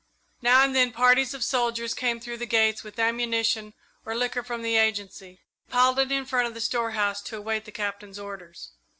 Now 0.41 0.63
and 0.63 0.75
then 0.75 0.91
parties 0.91 1.35
of 1.35 1.43
soldiers 1.43 1.93
came 1.93 2.19
through 2.19 2.37
the 2.37 2.47
gates 2.47 2.83
with 2.83 2.97
ammunition 2.97 3.75
or 4.03 4.15
liquor 4.15 4.41
from 4.41 4.63
the 4.63 4.75
Agency, 4.75 5.41
and 5.65 5.69
piled 5.71 5.99
it 5.99 6.11
in 6.11 6.25
front 6.25 6.47
of 6.47 6.55
the 6.55 6.59
storehouse 6.59 7.21
to 7.21 7.37
await 7.37 7.65
the 7.65 7.71
Captain's 7.71 8.17
orders. 8.17 8.71